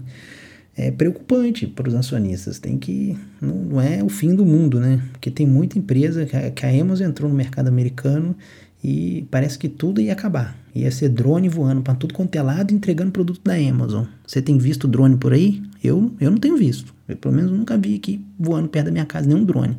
[0.76, 2.60] é preocupante para os acionistas.
[2.60, 5.02] Tem que não, não, é o fim do mundo, né?
[5.12, 8.36] Porque tem muita empresa que a, que a Amazon entrou no mercado americano
[8.84, 10.56] e parece que tudo ia acabar.
[10.74, 14.06] Ia ser drone voando para tudo quanto é lado entregando produto da Amazon.
[14.26, 15.62] Você tem visto drone por aí?
[15.84, 16.94] Eu, eu não tenho visto.
[17.08, 19.78] Eu, pelo menos, nunca vi aqui voando perto da minha casa nenhum drone.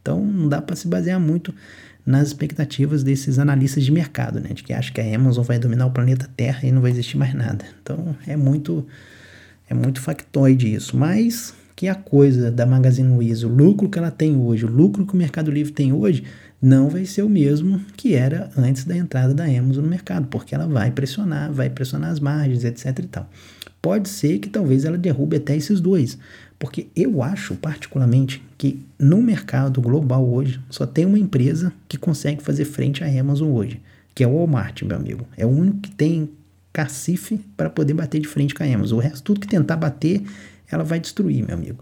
[0.00, 1.54] Então não dá para se basear muito
[2.06, 4.50] nas expectativas desses analistas de mercado, né?
[4.54, 7.18] De que acham que a Amazon vai dominar o planeta Terra e não vai existir
[7.18, 7.66] mais nada.
[7.82, 8.86] Então é muito
[9.68, 10.96] é muito factoide isso.
[10.96, 15.06] Mas que a coisa da Magazine Luiza, o lucro que ela tem hoje, o lucro
[15.06, 16.24] que o Mercado Livre tem hoje,
[16.60, 20.56] não vai ser o mesmo que era antes da entrada da Amazon no mercado, porque
[20.56, 23.30] ela vai pressionar, vai pressionar as margens, etc e tal.
[23.80, 26.18] Pode ser que talvez ela derrube até esses dois,
[26.58, 32.42] porque eu acho, particularmente, que no mercado global hoje só tem uma empresa que consegue
[32.42, 33.80] fazer frente à Amazon hoje,
[34.16, 35.28] que é o Walmart, meu amigo.
[35.36, 36.28] É o único que tem
[36.72, 38.98] cacife para poder bater de frente com a Amazon.
[38.98, 40.24] O resto, tudo que tentar bater,
[40.70, 41.78] ela vai destruir, meu amigo.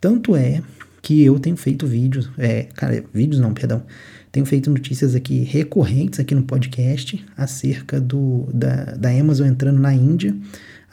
[0.00, 0.62] Tanto é
[1.02, 3.82] que eu tenho feito vídeos, é, cara, vídeos não, perdão,
[4.30, 9.94] tenho feito notícias aqui recorrentes aqui no podcast acerca do, da, da Amazon entrando na
[9.94, 10.36] Índia.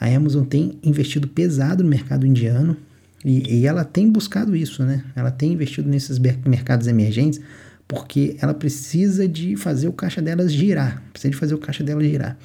[0.00, 2.76] A Amazon tem investido pesado no mercado indiano,
[3.24, 5.04] e, e, ela tem buscado isso, né?
[5.16, 7.40] Ela tem investido nesses mercados emergentes
[7.86, 12.06] porque ela precisa de fazer o caixa delas girar, precisa de fazer o caixa delas
[12.06, 12.38] girar.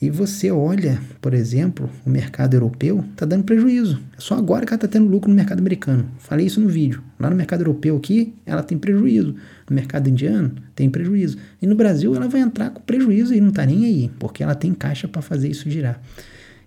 [0.00, 3.98] E você olha, por exemplo, o mercado europeu está dando prejuízo.
[4.16, 6.06] É só agora que ela está tendo lucro no mercado americano.
[6.18, 7.02] Falei isso no vídeo.
[7.18, 9.34] Lá no mercado europeu aqui, ela tem prejuízo.
[9.68, 11.38] No mercado indiano, tem prejuízo.
[11.62, 14.54] E no Brasil, ela vai entrar com prejuízo e não está nem aí, porque ela
[14.54, 15.98] tem caixa para fazer isso girar.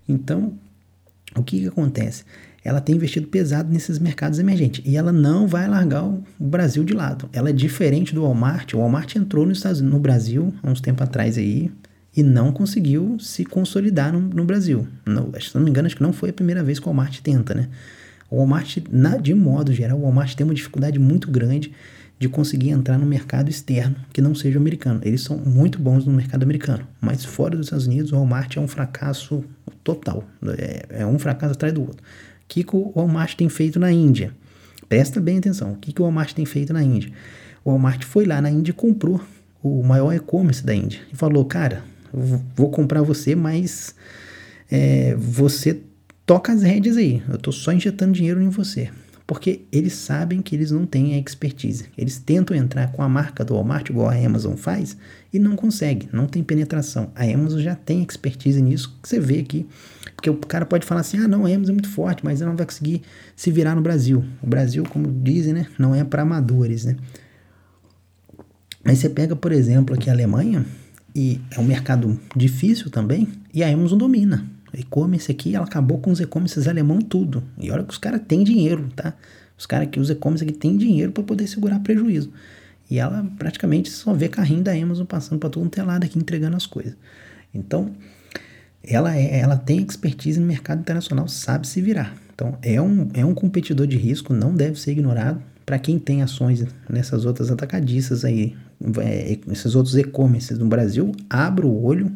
[0.07, 0.53] Então,
[1.35, 2.23] o que, que acontece?
[2.63, 6.93] ela tem investido pesado nesses mercados emergentes e ela não vai largar o Brasil de
[6.93, 7.29] lado.
[7.31, 8.73] Ela é diferente do Walmart.
[8.73, 11.71] O Walmart entrou nos Estados, no Brasil há uns tempos atrás aí
[12.19, 14.86] e não conseguiu se consolidar no, no Brasil.
[15.05, 17.19] Não, se não me engano, acho que não foi a primeira vez que o Walmart
[17.21, 17.69] tenta, né?
[18.29, 21.71] O Walmart, na, de modo geral, o Walmart tem uma dificuldade muito grande
[22.19, 24.99] de conseguir entrar no mercado externo que não seja americano.
[25.03, 28.60] Eles são muito bons no mercado americano, mas fora dos Estados Unidos, o Walmart é
[28.60, 29.43] um fracasso
[29.82, 30.27] total.
[30.58, 32.03] É, é um fracasso atrás do outro
[32.49, 34.34] que o Walmart tem feito na Índia?
[34.89, 35.73] Presta bem atenção.
[35.73, 37.12] O que, que o Walmart tem feito na Índia?
[37.63, 39.21] O Walmart foi lá na Índia e comprou
[39.62, 40.99] o maior e-commerce da Índia.
[41.13, 43.95] E falou, cara, vou comprar você, mas
[44.71, 45.79] é, você
[46.25, 47.23] toca as rédeas aí.
[47.29, 48.89] Eu tô só injetando dinheiro em você.
[49.29, 51.85] Porque eles sabem que eles não têm a expertise.
[51.95, 54.97] Eles tentam entrar com a marca do Walmart, igual a Amazon faz,
[55.31, 57.11] e não consegue, não tem penetração.
[57.13, 59.67] A Amazon já tem expertise nisso, que você vê aqui.
[60.15, 62.49] Porque o cara pode falar assim: ah, não, a Amazon é muito forte, mas ela
[62.49, 63.03] não vai conseguir
[63.35, 64.25] se virar no Brasil.
[64.41, 66.95] O Brasil, como dizem, né, não é para amadores, né?
[68.83, 70.65] Mas você pega, por exemplo, aqui a Alemanha,
[71.15, 74.45] e é um mercado difícil também, e a Amazon domina.
[74.73, 77.43] E-commerce aqui, ela acabou com os e-commerces alemão tudo.
[77.57, 79.13] E olha que os caras têm dinheiro, tá?
[79.57, 82.31] Os caras que usam e-commerce aqui têm dinheiro para poder segurar prejuízo.
[82.89, 86.55] E ela praticamente só vê carrinho da Amazon passando para todo um telado aqui entregando
[86.55, 86.95] as coisas.
[87.53, 87.91] Então,
[88.83, 92.15] ela, é, ela tem expertise no mercado internacional, sabe se virar.
[92.33, 95.41] Então, é um, é um competidor de risco, não deve ser ignorado.
[95.69, 98.55] Para quem tem ações nessas outras atacadistas aí,
[98.97, 102.12] é, esses outros e-commerces no Brasil, abra o olho,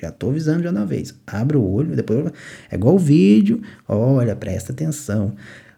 [0.00, 1.14] já tô avisando já uma vez.
[1.26, 2.32] Abra o olho, depois
[2.70, 3.60] é igual o vídeo.
[3.86, 5.34] Olha, presta atenção.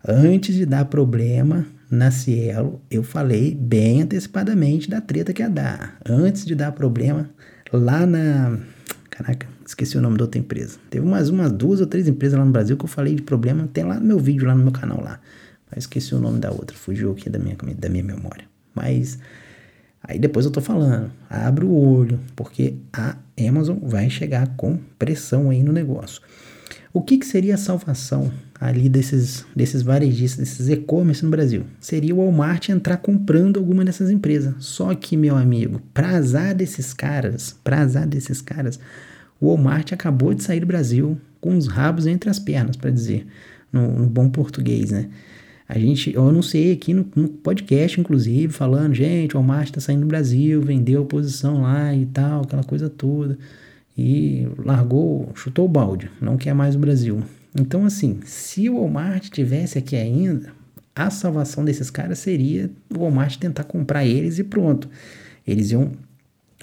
[0.06, 5.98] Antes de dar problema na Cielo, eu falei bem antecipadamente da treta que ia dar.
[6.08, 7.28] Antes de dar problema
[7.72, 8.60] lá na.
[9.10, 10.78] Caraca, esqueci o nome da outra empresa.
[10.88, 13.68] Teve umas, umas duas ou três empresas lá no Brasil que eu falei de problema.
[13.72, 15.18] Tem lá no meu vídeo, lá no meu canal lá.
[15.70, 16.76] Mas esqueci o nome da outra.
[16.76, 18.44] Fugiu aqui da minha, da minha memória.
[18.74, 19.18] Mas
[20.02, 25.50] Aí depois eu tô falando, abre o olho, porque a Amazon vai chegar com pressão
[25.50, 26.22] aí no negócio.
[26.92, 31.64] O que, que seria a salvação ali desses, desses varejistas, desses e-commerce no Brasil?
[31.80, 34.54] Seria o Walmart entrar comprando alguma dessas empresas.
[34.60, 38.80] Só que, meu amigo, pra azar desses caras, pra azar desses caras,
[39.40, 43.26] o Walmart acabou de sair do Brasil com os rabos entre as pernas, para dizer,
[43.70, 45.10] no, no bom português, né?
[45.68, 50.00] A gente, eu anunciei aqui no, no podcast, inclusive, falando, gente, o Walmart está saindo
[50.00, 53.38] do Brasil, vendeu a posição lá e tal, aquela coisa toda.
[53.96, 57.22] E largou, chutou o balde, não quer mais o Brasil.
[57.54, 60.52] Então, assim, se o Walmart tivesse aqui ainda,
[60.96, 64.88] a salvação desses caras seria o Walmart tentar comprar eles e pronto.
[65.46, 65.92] Eles iam.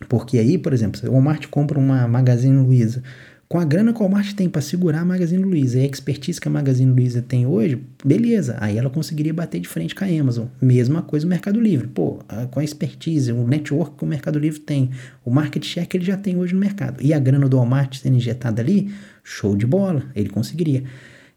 [0.09, 3.03] Porque aí, por exemplo, o Walmart compra uma Magazine Luiza
[3.47, 6.41] com a grana que o Walmart tem para segurar a Magazine Luiza e a expertise
[6.41, 10.07] que a Magazine Luiza tem hoje, beleza, aí ela conseguiria bater de frente com a
[10.07, 10.47] Amazon.
[10.59, 11.87] Mesma coisa o Mercado Livre.
[11.87, 14.89] Pô, com a expertise, o network que o Mercado Livre tem,
[15.23, 17.95] o market share que ele já tem hoje no mercado, e a grana do Walmart
[17.97, 18.91] sendo injetada ali,
[19.23, 20.83] show de bola, ele conseguiria.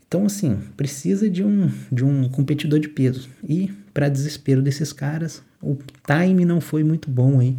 [0.07, 3.29] Então, assim, precisa de um, de um competidor de peso.
[3.47, 7.55] E, para desespero desses caras, o time não foi muito bom aí,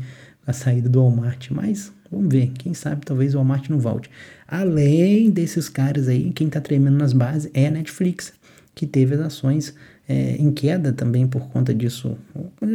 [0.47, 4.09] a saída do Walmart, mas Vamos ver, quem sabe talvez o Walmart não volte.
[4.47, 8.33] Além desses caras aí, quem tá tremendo nas bases é a Netflix,
[8.73, 9.75] que teve as ações
[10.07, 12.17] é, em queda também por conta disso.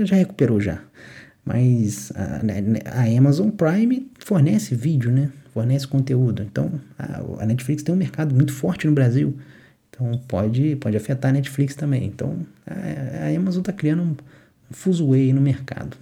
[0.05, 0.81] Já recuperou já.
[1.45, 2.41] Mas a,
[3.01, 5.31] a, Amazon Prime fornece vídeo, né?
[5.53, 6.43] Fornece conteúdo.
[6.43, 9.37] Então a, a Netflix tem um mercado muito forte no Brasil.
[9.91, 12.07] Então pode, pode afetar a Netflix também.
[12.07, 14.15] Então a, a Amazon está criando um,
[14.71, 15.97] fuzuê no mercado.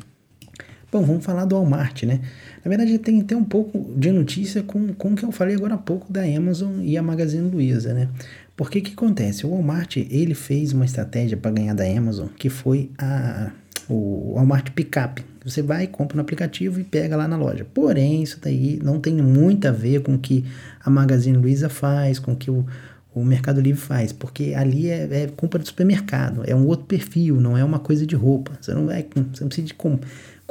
[0.92, 2.20] Bom, vamos falar do Walmart, né?
[2.62, 5.72] Na verdade, tem até um pouco de notícia com, com o que eu falei agora
[5.72, 8.10] há pouco da Amazon e a Magazine Luiza, né?
[8.54, 9.46] Porque que acontece?
[9.46, 13.52] O Walmart, ele fez uma estratégia para ganhar da Amazon, que foi a,
[13.88, 15.24] o Walmart Pickup.
[15.42, 17.66] Você vai, compra no aplicativo e pega lá na loja.
[17.72, 20.44] Porém, isso daí não tem muito a ver com o que
[20.84, 22.66] a Magazine Luiza faz, com o que o,
[23.14, 27.40] o Mercado Livre faz, porque ali é, é, compra de supermercado, é um outro perfil,
[27.40, 28.52] não é uma coisa de roupa.
[28.60, 29.98] Você não vai, você não precisa de com,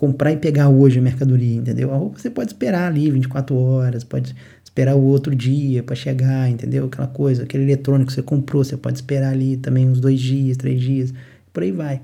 [0.01, 1.93] comprar e pegar hoje a mercadoria, entendeu?
[1.93, 6.49] A roupa você pode esperar ali 24 horas, pode esperar o outro dia para chegar,
[6.49, 6.87] entendeu?
[6.87, 10.57] Aquela coisa, aquele eletrônico que você comprou, você pode esperar ali também uns dois dias,
[10.57, 11.13] três dias,
[11.53, 12.01] por aí vai.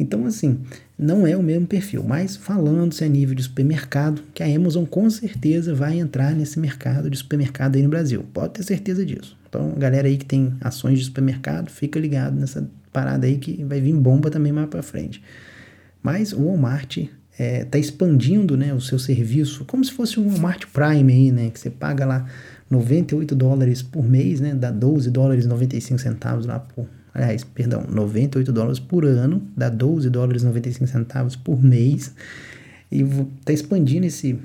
[0.00, 0.60] Então, assim,
[0.98, 5.10] não é o mesmo perfil, mas falando-se a nível de supermercado, que a Amazon com
[5.10, 8.24] certeza vai entrar nesse mercado de supermercado aí no Brasil.
[8.32, 9.36] Pode ter certeza disso.
[9.46, 13.78] Então, galera aí que tem ações de supermercado, fica ligado nessa parada aí que vai
[13.78, 15.22] vir bomba também mais para frente.
[16.02, 20.28] Mas o Walmart está é, tá expandindo né, o seu serviço, como se fosse um
[20.28, 21.50] Walmart Prime aí, né?
[21.50, 22.26] Que você paga lá
[22.70, 24.54] 98 dólares por mês, né?
[24.54, 26.86] Dá 12 dólares e 95 centavos lá por.
[27.12, 32.14] Aliás, perdão, 98 dólares por ano, dá 12 dólares e 95 centavos por mês.
[32.90, 33.02] E
[33.40, 34.38] está expandindo esse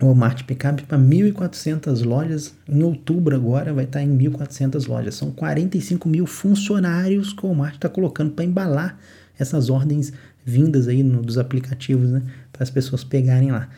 [0.00, 2.54] Walmart Pickup para 1.400 lojas.
[2.68, 5.14] Em outubro agora vai estar tá em 1.400 lojas.
[5.14, 8.98] São 45 mil funcionários que o Walmart está colocando para embalar
[9.38, 10.12] essas ordens
[10.44, 12.22] vindas aí no, dos aplicativos, né?
[12.52, 13.68] Para as pessoas pegarem lá.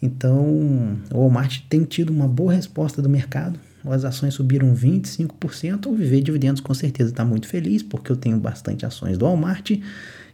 [0.00, 3.58] Então, o Walmart tem tido uma boa resposta do mercado.
[3.84, 8.38] as ações subiram 25%, o Viver Dividendos com certeza está muito feliz, porque eu tenho
[8.38, 9.72] bastante ações do Walmart.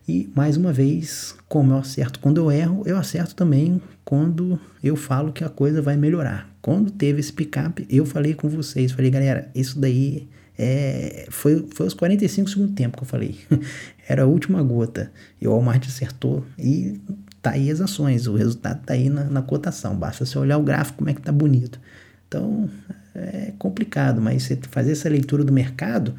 [0.06, 4.96] E, mais uma vez, como eu acerto quando eu erro, eu acerto também quando eu
[4.96, 6.50] falo que a coisa vai melhorar.
[6.60, 11.86] Quando teve esse picape, eu falei com vocês, falei, galera, isso daí é, foi, foi
[11.86, 13.38] os 45 segundos tempo que eu falei.
[14.08, 15.10] Era a última gota.
[15.40, 17.00] E o Walmart acertou e
[17.42, 19.96] tá aí as ações, o resultado tá aí na, na cotação.
[19.96, 21.80] Basta você olhar o gráfico como é que tá bonito.
[22.28, 22.68] Então
[23.14, 26.14] é complicado, mas você fazer essa leitura do mercado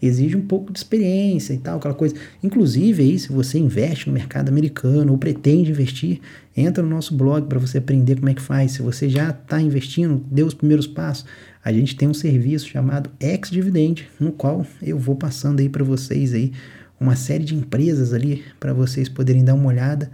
[0.00, 2.16] exige um pouco de experiência e tal, aquela coisa.
[2.42, 6.20] Inclusive aí, se você investe no mercado americano ou pretende investir,
[6.56, 8.72] entra no nosso blog para você aprender como é que faz.
[8.72, 11.24] Se você já está investindo, deu os primeiros passos,
[11.64, 15.84] a gente tem um serviço chamado Ex Dividend, no qual eu vou passando aí para
[15.84, 16.52] vocês aí
[16.98, 20.10] uma série de empresas ali para vocês poderem dar uma olhada.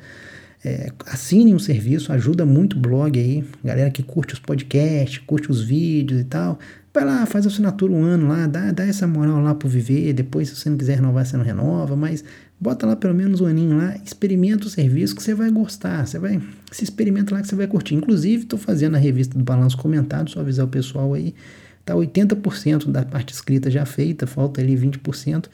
[0.64, 5.50] É, assinem um serviço, ajuda muito o blog aí, galera que curte os podcasts, curte
[5.50, 6.58] os vídeos e tal.
[6.98, 10.12] Vai lá, faz assinatura um ano lá, dá, dá essa moral lá pro viver.
[10.12, 12.24] Depois, se você não quiser renovar, você não renova, mas
[12.58, 16.04] bota lá pelo menos um aninho lá, experimenta o serviço que você vai gostar.
[16.04, 17.94] Você vai, se experimenta lá que você vai curtir.
[17.94, 21.37] Inclusive, estou fazendo a revista do Balanço Comentado, só avisar o pessoal aí.
[21.84, 25.46] Tá 80% da parte escrita já feita, falta ali 20%.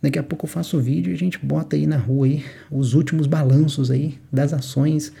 [0.00, 2.44] Daqui a pouco eu faço o vídeo e a gente bota aí na rua aí
[2.70, 5.12] os últimos balanços aí das ações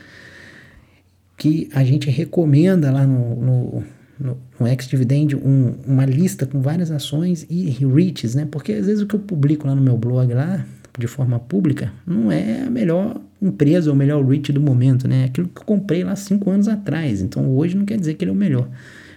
[1.36, 3.84] que a gente recomenda lá no, no,
[4.18, 8.46] no, no ex-dividend um, uma lista com várias ações e REITs, né?
[8.50, 10.64] Porque às vezes o que eu publico lá no meu blog lá,
[10.98, 15.22] de forma pública, não é a melhor empresa ou o melhor REIT do momento, né?
[15.22, 17.20] É aquilo que eu comprei lá cinco anos atrás.
[17.20, 18.68] Então hoje não quer dizer que ele é o melhor.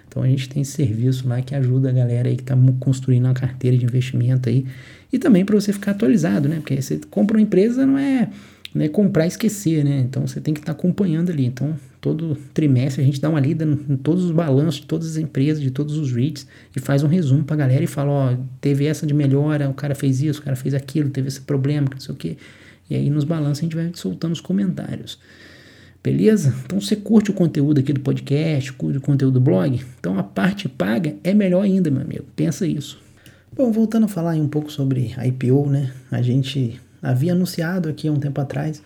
[0.08, 3.26] Então a gente tem esse serviço lá que ajuda a galera aí que está construindo
[3.26, 4.66] uma carteira de investimento aí.
[5.14, 6.56] E também para você ficar atualizado, né?
[6.58, 8.30] Porque você compra uma empresa, não é
[8.74, 10.00] né, comprar e esquecer, né?
[10.00, 11.46] Então você tem que estar tá acompanhando ali.
[11.46, 15.18] Então, todo trimestre a gente dá uma lida em todos os balanços de todas as
[15.18, 18.38] empresas, de todos os REITs, e faz um resumo para a galera e fala, ó,
[18.62, 21.88] teve essa de melhora, o cara fez isso, o cara fez aquilo, teve esse problema,
[21.92, 22.38] não sei o quê.
[22.90, 25.20] E aí nos balanços a gente vai soltando os comentários.
[26.04, 26.56] Beleza?
[26.66, 29.84] Então você curte o conteúdo aqui do podcast, curte o conteúdo do blog?
[30.00, 32.26] Então a parte paga é melhor ainda, meu amigo.
[32.36, 33.00] Pensa isso.
[33.54, 35.92] Bom, voltando a falar um pouco sobre a IPO, né?
[36.12, 38.82] A gente havia anunciado aqui há um tempo atrás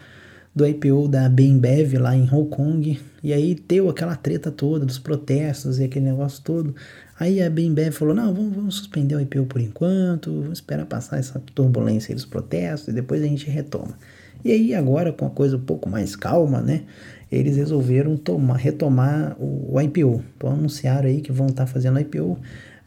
[0.53, 4.99] do IPO da Bembev lá em Hong Kong, e aí deu aquela treta toda dos
[4.99, 6.75] protestos e aquele negócio todo.
[7.19, 11.19] Aí a Bembev falou: não, vamos, vamos suspender o IPO por enquanto, vamos esperar passar
[11.19, 13.97] essa turbulência dos protestos e depois a gente retoma.
[14.43, 16.83] E aí agora, com a coisa um pouco mais calma, né?
[17.31, 20.23] Eles resolveram tomar, retomar o, o IPO.
[20.35, 22.37] Então anunciaram aí que vão estar tá fazendo IPO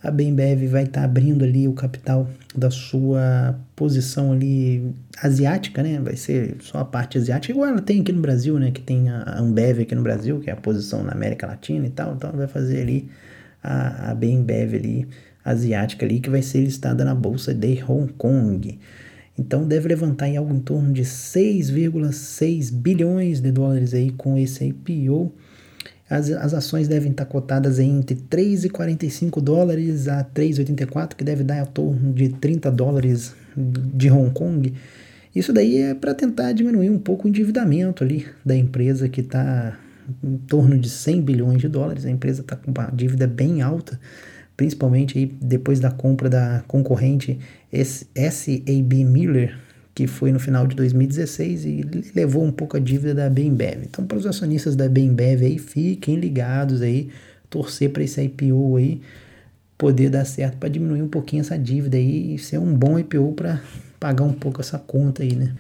[0.05, 5.99] a Bembev vai estar tá abrindo ali o capital da sua posição ali asiática, né?
[5.99, 8.71] Vai ser só a parte asiática, igual ela tem aqui no Brasil, né?
[8.71, 11.91] Que tem a Ambev aqui no Brasil, que é a posição na América Latina e
[11.91, 12.15] tal.
[12.15, 13.09] Então ela vai fazer ali
[13.63, 15.09] a, a Bembev ali
[15.43, 18.79] asiática ali, que vai ser listada na bolsa de Hong Kong.
[19.39, 24.67] Então deve levantar em algo em torno de 6,6 bilhões de dólares aí com esse
[24.67, 25.33] IPO
[26.15, 31.67] as, as ações devem estar cotadas entre 3,45 dólares a 3,84, que deve dar em
[31.67, 34.73] torno de 30 dólares de Hong Kong.
[35.35, 39.77] Isso daí é para tentar diminuir um pouco o endividamento ali da empresa que está
[40.23, 42.07] em torno de 100 bilhões de dólares.
[42.07, 43.99] A empresa está com uma dívida bem alta,
[44.57, 47.41] principalmente aí depois da compra da concorrente
[47.73, 49.59] SAB Miller,
[49.95, 53.85] que foi no final de 2016 e levou um pouco a dívida da Bembev.
[53.85, 57.11] Então, para os acionistas da Bembev aí, fiquem ligados aí,
[57.49, 59.01] torcer para esse IPO aí
[59.79, 63.33] poder dar certo para diminuir um pouquinho essa dívida aí e ser um bom IPO
[63.33, 63.61] para
[64.01, 65.53] pagar um pouco essa conta aí, né?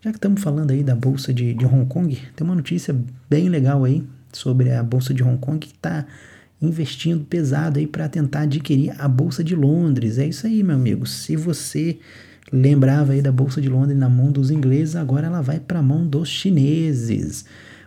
[0.00, 2.94] Já que estamos falando aí da bolsa de, de Hong Kong, tem uma notícia
[3.30, 6.04] bem legal aí sobre a bolsa de Hong Kong que está
[6.60, 10.18] investindo pesado aí para tentar adquirir a bolsa de Londres.
[10.18, 11.06] É isso aí, meu amigo.
[11.06, 11.98] Se você
[12.52, 15.82] lembrava aí da Bolsa de Londres na mão dos ingleses, agora ela vai para a
[15.82, 17.44] mão dos chineses.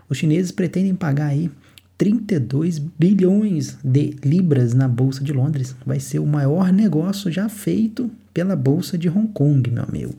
[0.10, 1.52] Os chineses pretendem pagar aí
[1.98, 5.76] 32 bilhões de libras na Bolsa de Londres.
[5.86, 10.16] Vai ser o maior negócio já feito pela Bolsa de Hong Kong, meu amigo.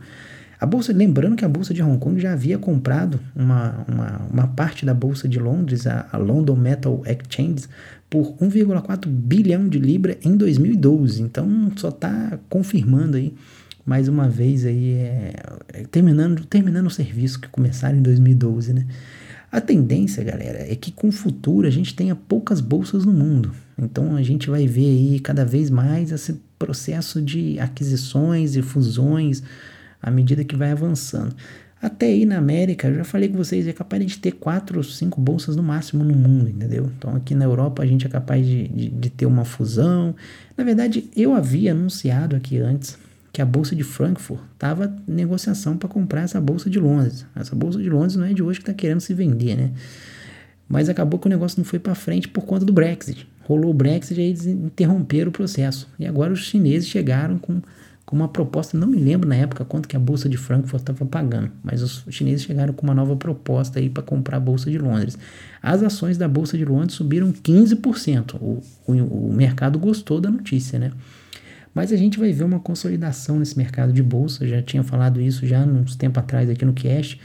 [0.59, 4.47] A bolsa, lembrando que a bolsa de Hong Kong já havia comprado uma, uma, uma
[4.47, 7.67] parte da bolsa de Londres, a, a London Metal Exchange,
[8.09, 11.23] por 1,4 bilhão de libra em 2012.
[11.23, 13.35] Então só está confirmando aí
[13.87, 15.33] mais uma vez aí é,
[15.73, 18.87] é, terminando, terminando o serviço que começaram em 2012, né?
[19.51, 23.53] A tendência, galera, é que com o futuro a gente tenha poucas bolsas no mundo.
[23.79, 29.43] Então a gente vai ver aí cada vez mais esse processo de aquisições e fusões
[30.03, 31.35] à medida que vai avançando.
[31.81, 34.83] Até aí na América, eu já falei com vocês, é capaz de ter quatro ou
[34.83, 36.91] cinco bolsas no máximo no mundo, entendeu?
[36.99, 40.15] Então aqui na Europa a gente é capaz de, de, de ter uma fusão.
[40.57, 42.99] Na verdade, eu havia anunciado aqui antes
[43.37, 47.27] que a bolsa de Frankfurt estava negociação para comprar essa bolsa de Londres.
[47.37, 49.73] Essa bolsa de Londres não é de hoje que está querendo se vender, né?
[50.67, 53.29] Mas acabou que o negócio não foi para frente por conta do Brexit.
[53.43, 55.87] Rolou o Brexit e eles interromperam o processo.
[55.99, 57.61] E agora os chineses chegaram com,
[58.07, 61.05] com uma proposta, não me lembro na época quanto que a bolsa de Frankfurt estava
[61.05, 64.79] pagando, mas os chineses chegaram com uma nova proposta aí para comprar a bolsa de
[64.79, 65.19] Londres.
[65.63, 68.37] As ações da bolsa de Londres subiram 15%.
[68.41, 68.93] O, o,
[69.29, 70.91] o mercado gostou da notícia, né?
[71.77, 75.47] Mas a gente vai ver uma consolidação nesse mercado de bolsa, já tinha falado isso
[75.47, 77.19] já uns tempo atrás aqui no Cash.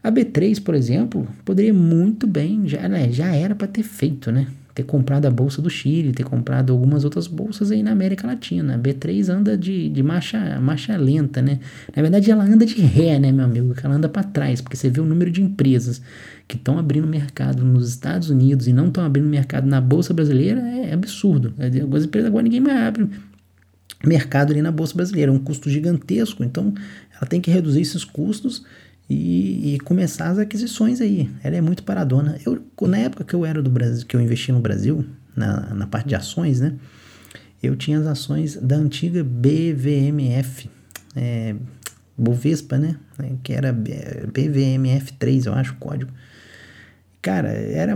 [0.00, 4.46] A B3, por exemplo, poderia muito bem, já, né, já era para ter feito, né?
[4.72, 8.76] Ter comprado a bolsa do Chile, ter comprado algumas outras bolsas aí na América Latina.
[8.76, 11.58] A B3 anda de, de marcha, marcha lenta, né?
[11.96, 13.74] Na verdade, ela anda de ré, né, meu amigo?
[13.82, 16.00] Ela anda para trás, porque você vê o número de empresas
[16.46, 20.60] que estão abrindo mercado nos Estados Unidos e não estão abrindo mercado na bolsa brasileira
[20.60, 21.52] é absurdo.
[21.82, 23.08] Algumas empresas agora ninguém mais abre
[24.04, 25.30] mercado ali na Bolsa Brasileira.
[25.30, 26.74] É um custo gigantesco, então
[27.14, 28.64] ela tem que reduzir esses custos
[29.08, 31.30] e, e, começar as aquisições aí.
[31.42, 32.38] Ela é muito paradona.
[32.44, 35.86] Eu, na época que eu era do Brasil, que eu investi no Brasil, na, na
[35.86, 36.74] parte de ações, né?
[37.62, 40.68] Eu tinha as ações da antiga BVMF,
[41.14, 41.54] é,
[42.18, 42.96] Bovespa, né?
[43.42, 46.12] Que era BVMF3, eu acho o código.
[47.22, 47.94] Cara, era.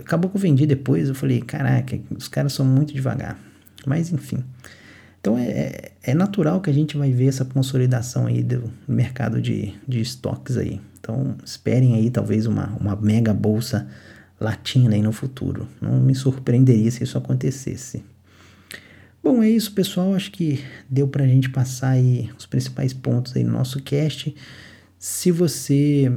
[0.00, 1.08] Acabou que eu vendi depois.
[1.08, 3.38] Eu falei, caraca, os caras são muito devagar.
[3.86, 4.44] Mas enfim.
[5.24, 9.40] Então é, é, é natural que a gente vai ver essa consolidação aí do mercado
[9.40, 10.82] de, de estoques aí.
[11.00, 13.88] Então esperem aí talvez uma, uma mega bolsa
[14.38, 15.66] latina aí no futuro.
[15.80, 18.04] Não me surpreenderia se isso acontecesse.
[19.22, 20.12] Bom, é isso, pessoal.
[20.12, 24.34] Acho que deu para a gente passar aí os principais pontos aí no nosso cast.
[24.98, 26.14] Se você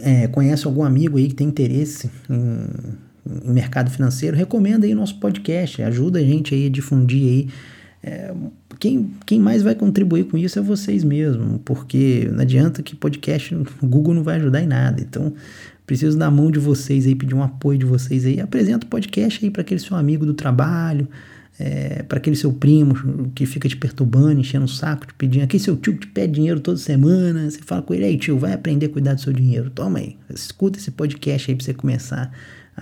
[0.00, 3.07] é, conhece algum amigo aí que tem interesse em em
[3.44, 7.48] mercado financeiro, recomenda aí o nosso podcast, ajuda a gente aí a difundir aí.
[8.02, 8.32] É,
[8.78, 13.54] quem, quem mais vai contribuir com isso é vocês mesmos, porque não adianta que podcast,
[13.82, 15.00] o Google não vai ajudar em nada.
[15.00, 15.32] Então,
[15.86, 18.40] preciso da mão de vocês aí, pedir um apoio de vocês aí.
[18.40, 21.08] Apresenta o podcast aí para aquele seu amigo do trabalho,
[21.58, 25.44] é, para aquele seu primo que fica te perturbando, enchendo o saco, te pedindo.
[25.44, 27.50] Aquele seu tio que te pede dinheiro toda semana.
[27.50, 29.70] Você fala com ele, aí tio, vai aprender a cuidar do seu dinheiro.
[29.70, 32.30] Toma aí, escuta esse podcast aí para você começar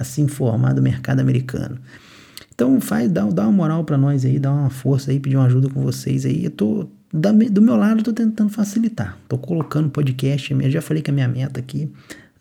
[0.05, 1.79] se informar do mercado americano.
[2.55, 5.47] Então faz, dá, dá uma moral para nós aí, dá uma força aí, pedir uma
[5.47, 6.45] ajuda com vocês aí.
[6.45, 9.17] Eu tô da, do meu lado, tô tentando facilitar.
[9.29, 11.91] Tô colocando podcast, eu já falei que a minha meta aqui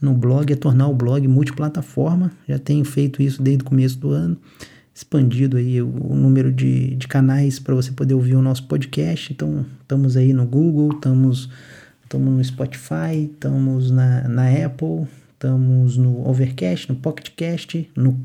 [0.01, 2.31] no blog é tornar o blog multiplataforma.
[2.47, 4.37] Já tenho feito isso desde o começo do ano,
[4.93, 9.33] expandido aí o, o número de, de canais para você poder ouvir o nosso podcast.
[9.33, 11.49] Então, estamos aí no Google, estamos
[12.05, 15.07] estamos no Spotify, estamos na, na Apple,
[15.45, 18.19] Estamos no Overcast, no PocketCast, no,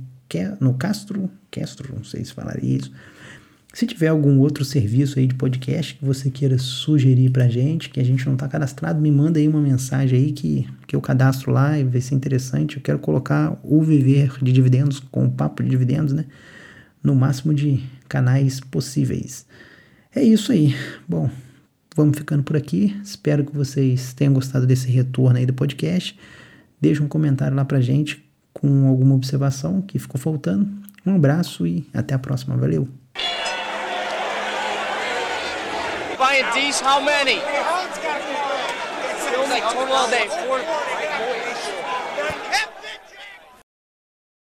[0.59, 2.91] no Castro, Castro, não sei se falaria isso.
[3.75, 8.01] Se tiver algum outro serviço aí de podcast que você queira sugerir pra gente, que
[8.01, 11.53] a gente não tá cadastrado, me manda aí uma mensagem aí que, que eu cadastro
[11.53, 12.79] lá e vai ser interessante.
[12.79, 16.25] Eu quero colocar o Viver de Dividendos com o Papo de Dividendos, né?
[17.03, 19.45] No máximo de canais possíveis.
[20.15, 20.75] É isso aí.
[21.07, 21.29] Bom,
[21.95, 22.99] vamos ficando por aqui.
[23.05, 26.19] Espero que vocês tenham gostado desse retorno aí do podcast.
[26.81, 30.69] Deixa um comentário lá pra gente com alguma observação que ficou faltando.
[31.05, 32.57] Um abraço e até a próxima.
[32.57, 32.89] Valeu!
[36.17, 36.45] Buying
[36.83, 37.41] how many?
[39.27, 40.29] Still like total all day.
[40.47, 41.00] Four